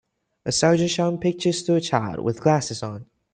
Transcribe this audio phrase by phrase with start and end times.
[0.47, 3.05] A soldier showing pictures to a child with glasses on.